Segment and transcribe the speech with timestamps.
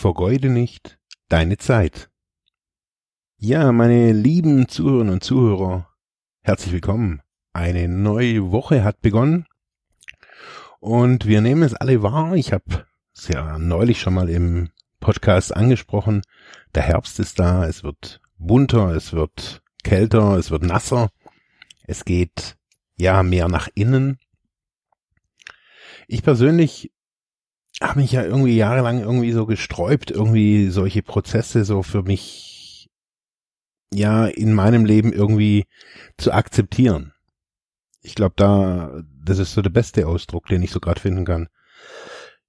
[0.00, 2.08] Vergeude nicht deine Zeit.
[3.36, 5.90] Ja, meine lieben Zuhörerinnen und Zuhörer,
[6.40, 7.20] herzlich willkommen.
[7.52, 9.44] Eine neue Woche hat begonnen
[10.78, 12.34] und wir nehmen es alle wahr.
[12.34, 16.22] Ich habe es ja neulich schon mal im Podcast angesprochen.
[16.74, 21.10] Der Herbst ist da, es wird bunter, es wird kälter, es wird nasser.
[21.84, 22.56] Es geht
[22.96, 24.18] ja mehr nach innen.
[26.08, 26.90] Ich persönlich
[27.82, 32.90] habe mich ja irgendwie jahrelang irgendwie so gesträubt, irgendwie solche Prozesse so für mich
[33.92, 35.66] ja in meinem Leben irgendwie
[36.18, 37.12] zu akzeptieren.
[38.02, 41.48] Ich glaube, da das ist so der beste Ausdruck, den ich so gerade finden kann.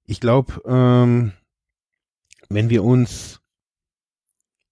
[0.04, 1.32] Ich glaube, ähm,
[2.48, 3.40] wenn wir uns,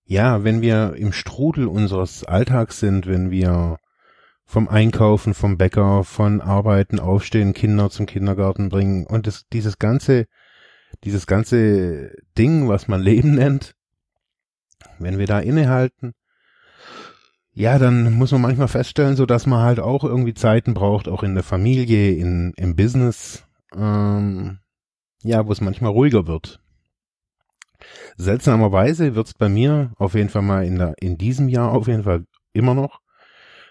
[0.04, 3.78] ja, wenn wir im Strudel unseres Alltags sind, wenn wir
[4.44, 10.26] vom Einkaufen, vom Bäcker, von Arbeiten, Aufstehen, Kinder zum Kindergarten bringen und das, dieses ganze,
[11.04, 13.74] dieses ganze Ding, was man Leben nennt,
[14.98, 16.14] wenn wir da innehalten,
[17.52, 21.22] ja, dann muss man manchmal feststellen, so dass man halt auch irgendwie Zeiten braucht, auch
[21.22, 24.60] in der Familie, in, im Business, ähm,
[25.22, 26.60] ja, wo es manchmal ruhiger wird.
[28.16, 31.88] Seltsamerweise wird es bei mir auf jeden Fall mal in, der, in diesem Jahr auf
[31.88, 33.00] jeden Fall immer noch,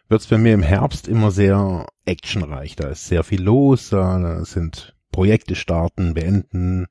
[0.08, 2.76] wird es bei mir im Herbst immer sehr actionreich.
[2.76, 6.88] Da ist sehr viel los, da sind Projekte starten, beenden,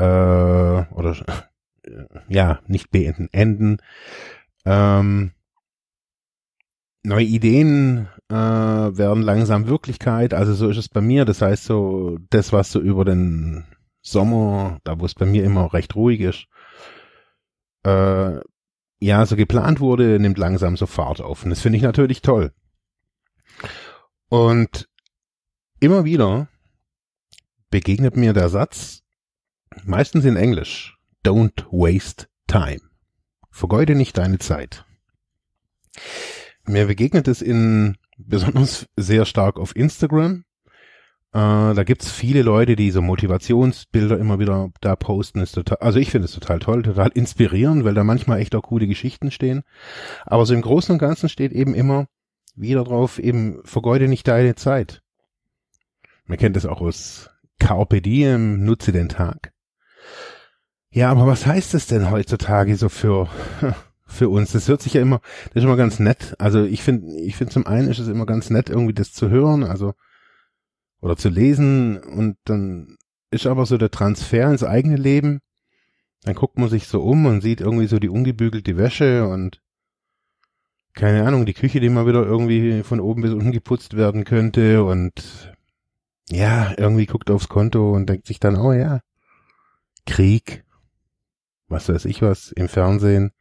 [0.00, 1.16] äh, oder
[1.84, 1.90] äh,
[2.28, 3.78] ja, nicht beenden, enden.
[4.64, 5.32] Ähm,
[7.02, 10.32] neue Ideen äh, werden langsam Wirklichkeit.
[10.32, 11.24] Also so ist es bei mir.
[11.26, 13.66] Das heißt so, das, was so über den
[14.00, 16.46] Sommer, da wo es bei mir immer recht ruhig ist,
[17.84, 18.40] äh,
[19.02, 21.44] ja, so geplant wurde, nimmt langsam so Fahrt auf.
[21.44, 22.52] Und das finde ich natürlich toll.
[24.28, 24.88] Und
[25.80, 26.48] immer wieder
[27.70, 29.02] begegnet mir der Satz,
[29.84, 32.80] meistens in Englisch, don't waste time.
[33.50, 34.84] Vergeude nicht deine Zeit.
[36.64, 40.44] Mir begegnet es in besonders sehr stark auf Instagram.
[41.32, 45.40] Äh, da gibt's viele Leute, die so Motivationsbilder immer wieder da posten.
[45.40, 48.62] Ist total, also ich finde es total toll, total inspirierend, weil da manchmal echt auch
[48.62, 49.62] coole Geschichten stehen.
[50.26, 52.06] Aber so im Großen und Ganzen steht eben immer
[52.56, 55.02] wieder drauf, eben vergeude nicht deine Zeit.
[56.24, 59.52] Man kennt das auch aus Carpe Diem, nutze den Tag.
[60.92, 63.28] Ja, aber was heißt es denn heutzutage so für
[64.10, 64.52] für uns.
[64.52, 66.34] Das hört sich ja immer, das ist immer ganz nett.
[66.38, 69.30] Also ich finde, ich finde zum einen ist es immer ganz nett, irgendwie das zu
[69.30, 69.94] hören, also
[71.00, 72.98] oder zu lesen und dann
[73.30, 75.40] ist aber so der Transfer ins eigene Leben.
[76.24, 79.62] Dann guckt man sich so um und sieht irgendwie so die ungebügelte Wäsche und
[80.92, 84.84] keine Ahnung, die Küche, die mal wieder irgendwie von oben bis unten geputzt werden könnte
[84.84, 85.54] und
[86.28, 89.00] ja, irgendwie guckt aufs Konto und denkt sich dann, oh ja,
[90.04, 90.64] Krieg,
[91.70, 93.32] was weiß ich was, im Fernsehen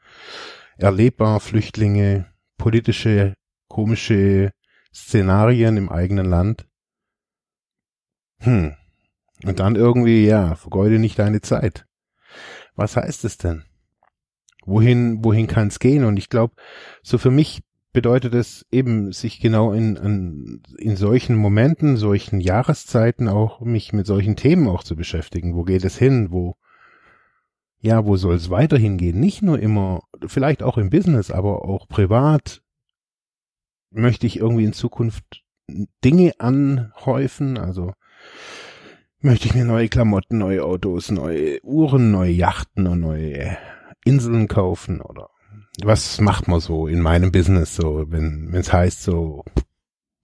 [0.78, 3.36] erlebbar Flüchtlinge, politische,
[3.68, 4.52] komische
[4.94, 6.68] Szenarien im eigenen Land.
[8.40, 8.76] Hm.
[9.44, 11.86] Und dann irgendwie, ja, vergeude nicht deine Zeit.
[12.76, 13.64] Was heißt es denn?
[14.66, 16.04] Wohin, wohin kann es gehen?
[16.04, 16.56] Und ich glaube,
[17.04, 17.62] so für mich
[17.92, 24.06] bedeutet es eben, sich genau in, in, in solchen Momenten, solchen Jahreszeiten auch mich mit
[24.06, 25.56] solchen Themen auch zu beschäftigen.
[25.56, 26.32] Wo geht es hin?
[26.32, 26.56] Wo,
[27.82, 29.20] ja, wo soll es weiterhin gehen?
[29.20, 32.62] Nicht nur immer, vielleicht auch im Business, aber auch privat
[33.92, 35.44] möchte ich irgendwie in Zukunft
[36.04, 37.94] Dinge anhäufen, also
[39.22, 43.58] möchte ich mir neue Klamotten, neue Autos, neue Uhren, neue Yachten und neue
[44.06, 45.30] Inseln kaufen oder
[45.84, 49.44] was macht man so in meinem Business so, wenn es heißt so,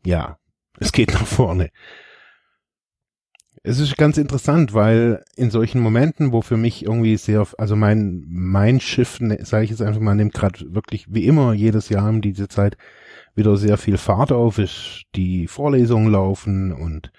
[0.04, 0.38] ja,
[0.80, 1.72] es geht nach vorne.
[3.68, 8.24] Es ist ganz interessant, weil in solchen Momenten, wo für mich irgendwie sehr, also mein
[8.28, 12.08] mein Schiff, ne, sage ich jetzt einfach mal, nimmt gerade wirklich wie immer jedes Jahr
[12.08, 12.78] um diese Zeit
[13.34, 17.12] wieder sehr viel Fahrt auf, ist die Vorlesungen laufen und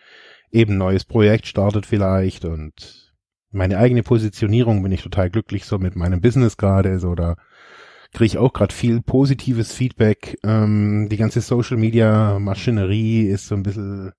[0.53, 3.13] eben neues Projekt startet vielleicht und
[3.51, 7.35] meine eigene Positionierung bin ich total glücklich so mit meinem Business gerade, so da
[8.13, 10.39] kriege ich auch gerade viel positives Feedback.
[10.45, 14.13] Ähm, die ganze Social Media Maschinerie ist so ein bisschen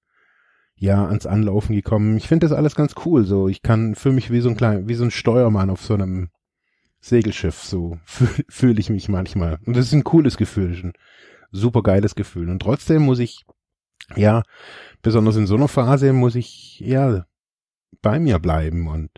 [0.78, 2.18] ja ans Anlaufen gekommen.
[2.18, 3.26] Ich finde das alles ganz cool.
[3.26, 5.94] So, ich kann für mich wie so ein klein, wie so ein Steuermann auf so
[5.94, 6.30] einem
[7.00, 9.60] Segelschiff, so fühle fühl ich mich manchmal.
[9.66, 10.94] Und das ist ein cooles Gefühl, ein
[11.52, 12.50] super geiles Gefühl.
[12.50, 13.46] Und trotzdem muss ich,
[14.16, 14.44] ja,
[15.02, 17.26] besonders in so einer Phase muss ich, ja,
[18.02, 19.10] bei mir bleiben und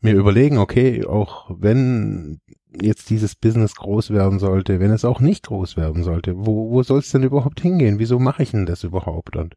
[0.00, 2.40] mir überlegen, okay, auch wenn
[2.82, 6.82] jetzt dieses Business groß werden sollte, wenn es auch nicht groß werden sollte, wo, wo
[6.82, 7.98] soll es denn überhaupt hingehen?
[7.98, 9.36] Wieso mache ich denn das überhaupt?
[9.36, 9.54] Und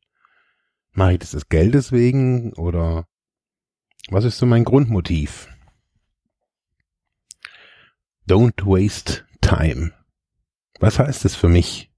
[0.97, 3.05] mache ich das des Geldes wegen oder
[4.09, 5.47] was ist so mein Grundmotiv?
[8.27, 9.94] Don't waste time.
[10.79, 11.91] Was heißt es für mich?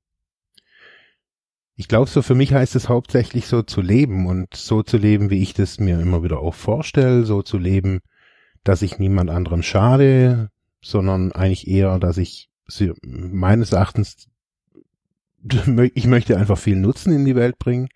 [1.75, 5.29] Ich glaube, so für mich heißt es hauptsächlich so zu leben und so zu leben,
[5.29, 8.01] wie ich das mir immer wieder auch vorstelle, so zu leben,
[8.65, 10.49] dass ich niemand anderem schade,
[10.81, 12.49] sondern eigentlich eher, dass ich
[13.01, 14.27] meines Erachtens,
[15.93, 17.87] ich möchte einfach viel Nutzen in die Welt bringen.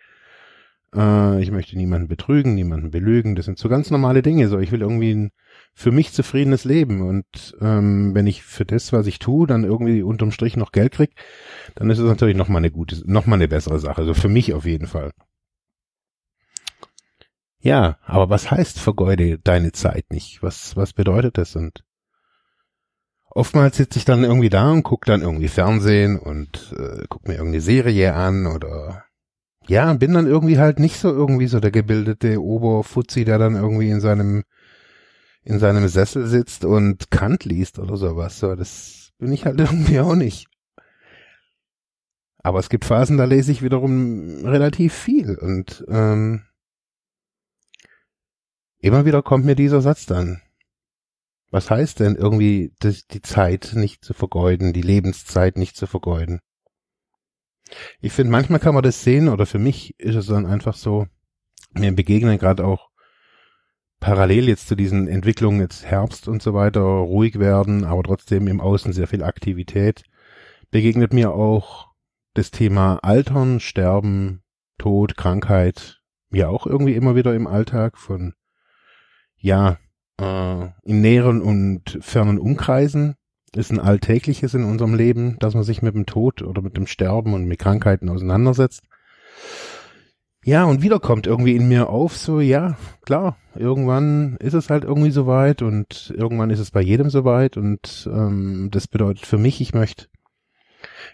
[0.96, 3.36] Äh, ich möchte niemanden betrügen, niemanden belügen.
[3.36, 4.48] Das sind so ganz normale Dinge.
[4.48, 5.32] So, ich will irgendwie ein
[5.74, 7.02] für mich zufriedenes Leben.
[7.02, 10.94] Und ähm, wenn ich für das, was ich tue, dann irgendwie unterm Strich noch Geld
[10.94, 11.16] krieg,
[11.76, 14.00] dann ist es natürlich noch mal eine gute, noch mal eine bessere Sache.
[14.00, 15.12] Also für mich auf jeden Fall.
[17.60, 20.44] Ja, aber was heißt vergeude deine Zeit nicht?
[20.44, 21.56] Was, was bedeutet das?
[21.56, 21.84] Und
[23.30, 27.36] oftmals sitze ich dann irgendwie da und gucke dann irgendwie Fernsehen und äh, guck mir
[27.36, 29.06] irgendeine Serie an oder
[29.68, 33.90] ja, bin dann irgendwie halt nicht so irgendwie so der gebildete Oberfuzzi, der dann irgendwie
[33.90, 34.44] in seinem
[35.44, 38.40] in seinem Sessel sitzt und Kant liest oder sowas.
[38.40, 40.48] So, das bin ich halt irgendwie auch nicht.
[42.38, 46.44] Aber es gibt Phasen, da lese ich wiederum relativ viel und ähm,
[48.80, 50.42] immer wieder kommt mir dieser Satz dann.
[51.52, 56.40] Was heißt denn irgendwie die Zeit nicht zu vergeuden, die Lebenszeit nicht zu vergeuden?
[58.02, 61.08] Ich finde, manchmal kann man das sehen oder für mich ist es dann einfach so,
[61.74, 62.90] mir begegnen gerade auch
[64.00, 68.60] parallel jetzt zu diesen Entwicklungen jetzt Herbst und so weiter ruhig werden, aber trotzdem im
[68.60, 70.04] Außen sehr viel Aktivität,
[70.72, 71.92] begegnet mir auch
[72.34, 74.44] das Thema Altern, Sterben,
[74.78, 78.34] Tod, Krankheit, ja auch irgendwie immer wieder im Alltag von
[79.38, 79.78] ja,
[80.20, 83.16] äh, in näheren und fernen Umkreisen
[83.56, 86.88] ist ein alltägliches in unserem Leben, dass man sich mit dem Tod oder mit dem
[86.88, 88.84] Sterben und mit Krankheiten auseinandersetzt.
[90.46, 94.84] Ja, und wieder kommt irgendwie in mir auf, so, ja, klar, irgendwann ist es halt
[94.84, 99.62] irgendwie soweit und irgendwann ist es bei jedem soweit und ähm, das bedeutet für mich,
[99.62, 100.08] ich möchte,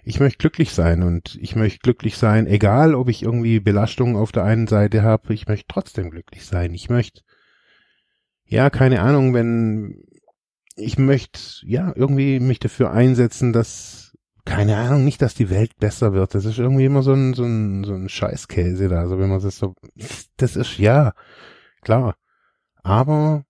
[0.03, 4.31] ich möchte glücklich sein und ich möchte glücklich sein, egal ob ich irgendwie Belastungen auf
[4.31, 6.73] der einen Seite habe, ich möchte trotzdem glücklich sein.
[6.73, 7.21] Ich möchte
[8.49, 10.03] ja, keine Ahnung, wenn
[10.79, 16.13] ich möchte, ja, irgendwie mich dafür einsetzen, dass, keine Ahnung, nicht, dass die Welt besser
[16.13, 16.33] wird.
[16.35, 18.99] Das ist irgendwie immer so ein, so ein, so ein Scheißkäse da.
[18.99, 19.75] Also wenn man das so,
[20.37, 21.13] das ist, ja,
[21.81, 22.15] klar.
[22.81, 23.45] Aber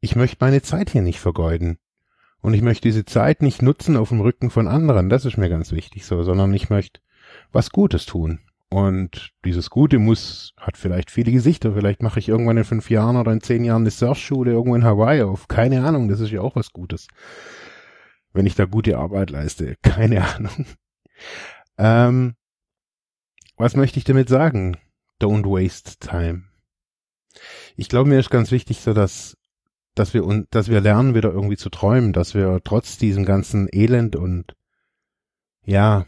[0.00, 1.78] ich möchte meine Zeit hier nicht vergeuden.
[2.42, 5.10] Und ich möchte diese Zeit nicht nutzen auf dem Rücken von anderen.
[5.10, 7.00] Das ist mir ganz wichtig so, sondern ich möchte
[7.52, 8.40] was Gutes tun.
[8.72, 11.74] Und dieses Gute muss, hat vielleicht viele Gesichter.
[11.74, 14.84] Vielleicht mache ich irgendwann in fünf Jahren oder in zehn Jahren eine Surfschule irgendwo in
[14.84, 15.48] Hawaii auf.
[15.48, 17.08] Keine Ahnung, das ist ja auch was Gutes.
[18.32, 19.74] Wenn ich da gute Arbeit leiste.
[19.82, 20.66] Keine Ahnung.
[21.78, 22.36] Ähm,
[23.56, 24.78] was möchte ich damit sagen?
[25.20, 26.44] Don't waste time.
[27.76, 29.36] Ich glaube, mir ist ganz wichtig, so dass,
[29.96, 34.14] dass wir, dass wir lernen, wieder irgendwie zu träumen, dass wir trotz diesem ganzen Elend
[34.14, 34.54] und,
[35.64, 36.06] ja,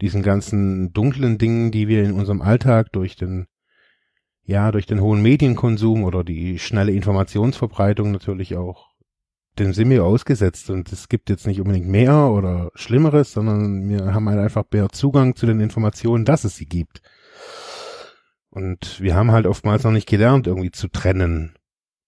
[0.00, 3.46] diesen ganzen dunklen Dingen, die wir in unserem Alltag durch den,
[4.44, 8.90] ja, durch den hohen Medienkonsum oder die schnelle Informationsverbreitung natürlich auch,
[9.58, 14.12] dem sind wir ausgesetzt und es gibt jetzt nicht unbedingt mehr oder Schlimmeres, sondern wir
[14.12, 17.00] haben halt einfach mehr Zugang zu den Informationen, dass es sie gibt.
[18.50, 21.54] Und wir haben halt oftmals noch nicht gelernt, irgendwie zu trennen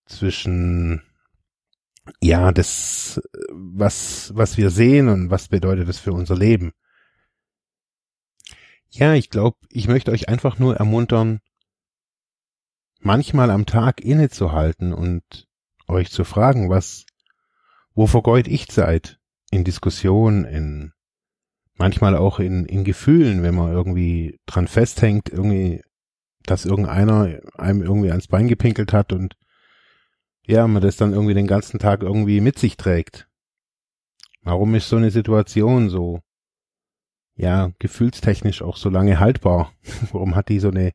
[0.07, 1.02] zwischen
[2.21, 6.73] ja, das, was, was wir sehen und was bedeutet das für unser Leben.
[8.90, 11.40] Ja, ich glaube, ich möchte euch einfach nur ermuntern,
[13.00, 15.47] manchmal am Tag innezuhalten und
[15.87, 17.07] euch zu fragen, was,
[17.95, 19.18] wo vergeud ich Zeit?
[19.50, 20.92] In Diskussionen, in,
[21.75, 25.83] manchmal auch in, in Gefühlen, wenn man irgendwie dran festhängt, irgendwie,
[26.45, 29.37] dass irgendeiner einem irgendwie ans Bein gepinkelt hat und
[30.47, 33.28] ja, man das dann irgendwie den ganzen Tag irgendwie mit sich trägt.
[34.42, 36.21] Warum ist so eine Situation so?
[37.38, 39.73] Ja, gefühlstechnisch auch so lange haltbar?
[40.12, 40.92] Warum hat die so eine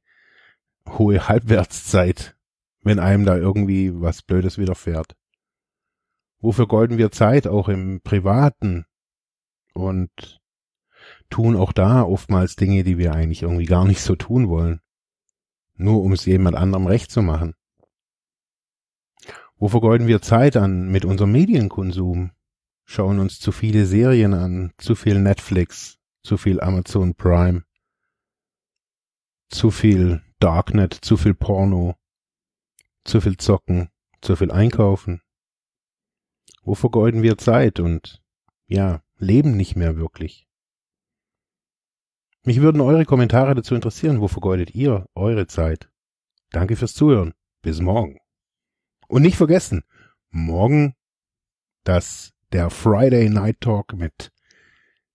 [0.88, 2.36] hohe Halbwertszeit,
[2.82, 5.16] wenn einem da irgendwie was Blödes widerfährt?
[6.40, 8.86] Wofür golden wir Zeit auch im Privaten
[9.74, 10.42] und
[11.30, 14.82] tun auch da oftmals Dinge, die wir eigentlich irgendwie gar nicht so tun wollen,
[15.76, 17.56] nur um es jemand anderem recht zu machen?
[19.56, 22.32] Wo vergeuden wir Zeit an mit unserem Medienkonsum?
[22.84, 27.64] Schauen uns zu viele Serien an, zu viel Netflix, zu viel Amazon Prime,
[29.50, 31.96] zu viel Darknet, zu viel Porno,
[33.04, 33.90] zu viel Zocken,
[34.22, 35.22] zu viel Einkaufen.
[36.64, 38.22] Wo vergeuden wir Zeit und
[38.68, 40.48] ja, leben nicht mehr wirklich?
[42.46, 44.20] Mich würden eure Kommentare dazu interessieren.
[44.20, 45.90] Wo vergeudet ihr eure Zeit?
[46.52, 47.34] Danke fürs Zuhören.
[47.62, 48.20] Bis morgen.
[49.08, 49.84] Und nicht vergessen,
[50.30, 50.96] morgen
[51.86, 54.33] das der Friday Night Talk mit